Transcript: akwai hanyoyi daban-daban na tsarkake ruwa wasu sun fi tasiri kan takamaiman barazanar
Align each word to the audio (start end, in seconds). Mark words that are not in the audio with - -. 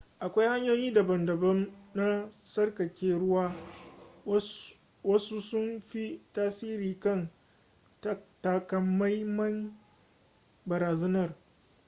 akwai 0.25 0.47
hanyoyi 0.53 0.91
daban-daban 0.93 1.59
na 1.93 2.05
tsarkake 2.43 3.11
ruwa 3.11 3.55
wasu 5.03 5.41
sun 5.41 5.81
fi 5.89 6.21
tasiri 6.33 6.93
kan 7.03 7.29
takamaiman 8.41 9.55
barazanar 10.65 11.29